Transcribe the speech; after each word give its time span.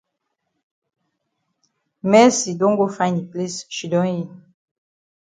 Mercy 2.11 2.51
don 2.59 2.75
go 2.79 2.85
find 2.97 3.15
yi 3.17 3.23
place 3.31 3.57
shidon 3.75 4.07
yi. 4.15 4.23